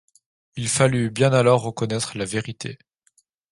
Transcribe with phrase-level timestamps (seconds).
[0.55, 2.79] Il fallut bien alors reconnaître la vérité.